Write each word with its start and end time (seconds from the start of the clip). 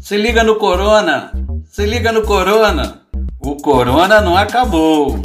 Se 0.00 0.18
liga 0.18 0.44
no 0.44 0.58
Corona! 0.58 1.32
Se 1.64 1.86
liga 1.86 2.12
no 2.12 2.22
Corona! 2.22 3.06
O 3.40 3.56
Corona 3.56 4.20
não 4.20 4.36
acabou! 4.36 5.18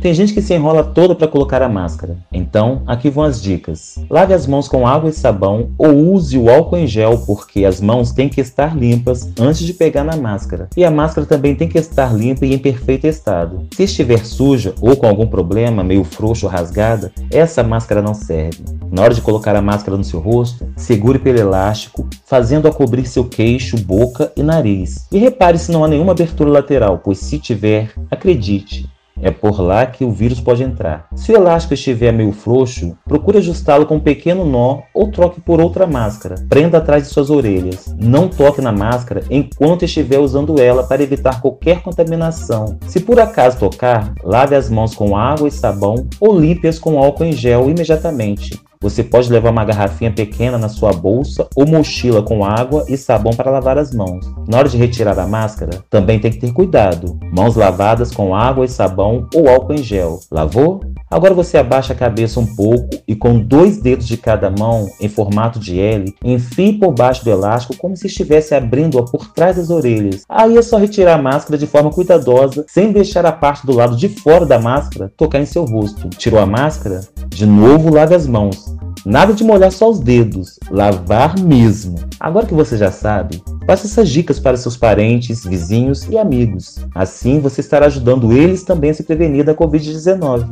Tem 0.00 0.14
gente 0.14 0.32
que 0.32 0.40
se 0.40 0.54
enrola 0.54 0.82
toda 0.82 1.14
para 1.14 1.28
colocar 1.28 1.60
a 1.60 1.68
máscara. 1.68 2.16
Então, 2.32 2.82
aqui 2.86 3.10
vão 3.10 3.22
as 3.22 3.42
dicas. 3.42 3.98
Lave 4.08 4.32
as 4.32 4.46
mãos 4.46 4.66
com 4.66 4.86
água 4.86 5.10
e 5.10 5.12
sabão 5.12 5.70
ou 5.76 5.90
use 5.90 6.38
o 6.38 6.48
álcool 6.48 6.78
em 6.78 6.86
gel, 6.86 7.18
porque 7.26 7.66
as 7.66 7.82
mãos 7.82 8.10
têm 8.10 8.26
que 8.26 8.40
estar 8.40 8.74
limpas 8.74 9.30
antes 9.38 9.60
de 9.60 9.74
pegar 9.74 10.02
na 10.02 10.16
máscara. 10.16 10.70
E 10.74 10.84
a 10.86 10.90
máscara 10.90 11.26
também 11.26 11.54
tem 11.54 11.68
que 11.68 11.76
estar 11.78 12.14
limpa 12.14 12.46
e 12.46 12.54
em 12.54 12.58
perfeito 12.58 13.06
estado. 13.06 13.66
Se 13.74 13.82
estiver 13.82 14.24
suja 14.24 14.74
ou 14.80 14.96
com 14.96 15.06
algum 15.06 15.26
problema, 15.26 15.84
meio 15.84 16.02
frouxo 16.02 16.46
ou 16.46 16.52
rasgada, 16.52 17.12
essa 17.30 17.62
máscara 17.62 18.00
não 18.00 18.14
serve. 18.14 18.64
Na 18.90 19.02
hora 19.02 19.12
de 19.12 19.20
colocar 19.20 19.54
a 19.54 19.62
máscara 19.62 19.98
no 19.98 20.04
seu 20.04 20.18
rosto, 20.18 20.66
segure 20.76 21.18
pelo 21.18 21.38
elástico, 21.38 22.08
fazendo-a 22.24 22.72
cobrir 22.72 23.06
seu 23.06 23.24
queixo, 23.24 23.76
boca 23.76 24.32
e 24.34 24.42
nariz. 24.42 25.06
E 25.12 25.18
repare 25.18 25.58
se 25.58 25.70
não 25.70 25.84
há 25.84 25.88
nenhuma 25.88 26.12
abertura 26.12 26.50
lateral, 26.50 26.98
pois 27.04 27.18
se 27.18 27.38
tiver, 27.38 27.92
acredite, 28.10 28.88
é 29.22 29.30
por 29.30 29.60
lá 29.60 29.86
que 29.86 30.04
o 30.04 30.10
vírus 30.10 30.40
pode 30.40 30.62
entrar. 30.62 31.06
Se 31.14 31.32
o 31.32 31.36
elástico 31.36 31.74
estiver 31.74 32.12
meio 32.12 32.32
frouxo, 32.32 32.96
procure 33.04 33.38
ajustá-lo 33.38 33.86
com 33.86 33.96
um 33.96 34.00
pequeno 34.00 34.44
nó 34.44 34.80
ou 34.94 35.10
troque 35.10 35.40
por 35.40 35.60
outra 35.60 35.86
máscara. 35.86 36.36
Prenda 36.48 36.78
atrás 36.78 37.04
de 37.04 37.08
suas 37.10 37.30
orelhas. 37.30 37.94
Não 37.98 38.28
toque 38.28 38.60
na 38.60 38.72
máscara 38.72 39.22
enquanto 39.30 39.84
estiver 39.84 40.18
usando 40.18 40.60
ela 40.60 40.82
para 40.82 41.02
evitar 41.02 41.40
qualquer 41.40 41.82
contaminação. 41.82 42.78
Se 42.86 43.00
por 43.00 43.20
acaso 43.20 43.58
tocar, 43.58 44.14
lave 44.22 44.54
as 44.54 44.68
mãos 44.68 44.94
com 44.94 45.16
água 45.16 45.48
e 45.48 45.52
sabão 45.52 46.06
ou 46.20 46.38
limpe-as 46.38 46.78
com 46.78 46.98
álcool 46.98 47.24
em 47.24 47.32
gel 47.32 47.68
imediatamente. 47.68 48.60
Você 48.82 49.04
pode 49.04 49.30
levar 49.30 49.50
uma 49.50 49.62
garrafinha 49.62 50.10
pequena 50.10 50.56
na 50.56 50.70
sua 50.70 50.90
bolsa 50.90 51.46
ou 51.54 51.66
mochila 51.66 52.22
com 52.22 52.42
água 52.42 52.86
e 52.88 52.96
sabão 52.96 53.34
para 53.34 53.50
lavar 53.50 53.76
as 53.76 53.92
mãos. 53.92 54.24
Na 54.48 54.56
hora 54.56 54.70
de 54.70 54.78
retirar 54.78 55.18
a 55.18 55.26
máscara, 55.26 55.84
também 55.90 56.18
tem 56.18 56.30
que 56.30 56.38
ter 56.38 56.50
cuidado. 56.50 57.20
Mãos 57.30 57.56
lavadas 57.56 58.10
com 58.10 58.34
água 58.34 58.64
e 58.64 58.68
sabão 58.68 59.28
ou 59.34 59.50
álcool 59.50 59.74
em 59.74 59.82
gel. 59.82 60.20
Lavou? 60.30 60.80
Agora 61.10 61.34
você 61.34 61.58
abaixa 61.58 61.92
a 61.92 61.96
cabeça 61.96 62.38
um 62.38 62.46
pouco 62.46 62.88
e 63.06 63.16
com 63.16 63.40
dois 63.40 63.78
dedos 63.78 64.06
de 64.06 64.16
cada 64.16 64.48
mão, 64.48 64.88
em 65.00 65.08
formato 65.08 65.58
de 65.58 65.80
L, 65.80 66.14
enfie 66.22 66.74
por 66.74 66.92
baixo 66.92 67.24
do 67.24 67.30
elástico 67.30 67.76
como 67.76 67.96
se 67.96 68.06
estivesse 68.06 68.54
abrindo-a 68.54 69.04
por 69.04 69.26
trás 69.32 69.56
das 69.56 69.70
orelhas. 69.70 70.22
Aí 70.28 70.56
é 70.56 70.62
só 70.62 70.76
retirar 70.76 71.14
a 71.14 71.22
máscara 71.22 71.58
de 71.58 71.66
forma 71.66 71.90
cuidadosa, 71.90 72.64
sem 72.68 72.92
deixar 72.92 73.26
a 73.26 73.32
parte 73.32 73.66
do 73.66 73.74
lado 73.74 73.96
de 73.96 74.08
fora 74.08 74.46
da 74.46 74.60
máscara 74.60 75.12
tocar 75.16 75.40
em 75.40 75.46
seu 75.46 75.64
rosto. 75.64 76.08
Tirou 76.10 76.38
a 76.38 76.46
máscara? 76.46 77.00
De 77.28 77.44
novo 77.44 77.92
lave 77.92 78.14
as 78.14 78.28
mãos. 78.28 78.72
Nada 79.04 79.32
de 79.32 79.42
molhar 79.42 79.72
só 79.72 79.90
os 79.90 79.98
dedos, 79.98 80.58
lavar 80.70 81.38
mesmo. 81.40 81.96
Agora 82.20 82.46
que 82.46 82.54
você 82.54 82.76
já 82.76 82.92
sabe, 82.92 83.42
passe 83.66 83.86
essas 83.86 84.10
dicas 84.10 84.38
para 84.38 84.58
seus 84.58 84.76
parentes, 84.76 85.44
vizinhos 85.44 86.06
e 86.08 86.18
amigos. 86.18 86.76
Assim 86.94 87.40
você 87.40 87.62
estará 87.62 87.86
ajudando 87.86 88.30
eles 88.32 88.62
também 88.62 88.90
a 88.90 88.94
se 88.94 89.02
prevenir 89.02 89.42
da 89.44 89.54
Covid-19. 89.54 90.46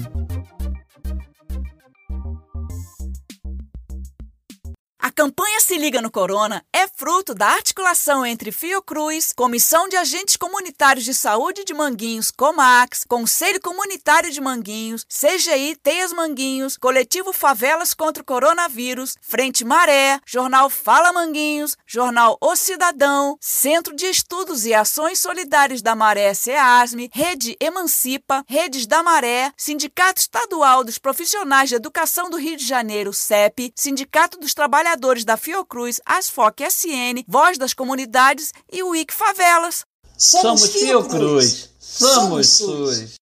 Campanha 5.19 5.59
Se 5.59 5.77
Liga 5.77 6.01
no 6.01 6.13
Corona 6.13 6.65
é 6.73 6.87
fruto 6.87 7.35
da 7.35 7.49
articulação 7.49 8.25
entre 8.25 8.53
Fiocruz, 8.53 9.33
Comissão 9.33 9.89
de 9.89 9.97
Agentes 9.97 10.37
Comunitários 10.37 11.05
de 11.05 11.13
Saúde 11.13 11.65
de 11.65 11.75
Manguinhos, 11.75 12.31
Comax, 12.31 13.03
Conselho 13.03 13.61
Comunitário 13.61 14.31
de 14.31 14.41
Manguinhos, 14.41 15.05
CGI 15.09 15.75
Teias 15.83 16.13
Manguinhos, 16.13 16.77
Coletivo 16.77 17.33
Favelas 17.33 17.95
contra 17.95 18.23
o 18.23 18.25
Coronavírus, 18.25 19.17
Frente 19.21 19.65
Maré, 19.65 20.21
Jornal 20.25 20.71
Fala 20.71 21.13
Manguinhos, 21.13 21.77
Jornal 21.85 22.39
O 22.41 22.55
Cidadão, 22.55 23.37
Centro 23.41 23.97
de 23.97 24.07
Estudos 24.07 24.67
e 24.67 24.73
Ações 24.73 25.19
Solidárias 25.19 25.83
da 25.83 25.97
Maré 25.97 26.33
CEASME, 26.33 27.11
Rede 27.13 27.57
Emancipa, 27.59 28.45
Redes 28.47 28.87
da 28.87 29.03
Maré, 29.03 29.51
Sindicato 29.57 30.21
Estadual 30.21 30.85
dos 30.85 30.97
Profissionais 30.97 31.69
de 31.69 31.75
Educação 31.75 32.31
do 32.31 32.37
Rio 32.37 32.57
de 32.57 32.65
Janeiro, 32.65 33.13
CEP, 33.13 33.73
Sindicato 33.75 34.39
dos 34.39 34.55
Trabalhadores 34.55 35.08
da 35.25 35.37
Fiocruz, 35.37 36.01
Asfoc 36.05 36.61
SN, 36.61 37.25
Voz 37.27 37.59
das 37.59 37.75
Comunidades 37.75 38.53
e 38.71 38.83
o 38.83 38.95
IC 38.95 39.13
Favelas. 39.13 39.85
Somos, 40.17 40.61
Somos 40.61 40.73
Fiocruz. 40.73 41.71
Somos 41.79 42.49
SUS. 42.49 43.11